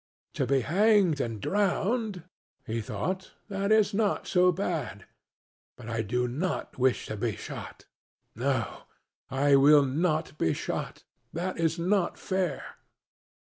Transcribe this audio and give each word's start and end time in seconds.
"To 0.33 0.47
be 0.47 0.61
hanged 0.61 1.21
and 1.21 1.39
drowned," 1.39 2.23
he 2.65 2.81
thought, 2.81 3.33
"that 3.49 3.71
is 3.71 3.93
not 3.93 4.25
so 4.25 4.51
bad; 4.51 5.05
but 5.77 5.87
I 5.87 6.01
do 6.01 6.27
not 6.27 6.79
wish 6.79 7.05
to 7.05 7.15
be 7.15 7.35
shot. 7.35 7.85
No; 8.33 8.85
I 9.29 9.55
will 9.57 9.85
not 9.85 10.35
be 10.39 10.53
shot; 10.53 11.03
that 11.33 11.59
is 11.59 11.77
not 11.77 12.17
fair." 12.17 12.77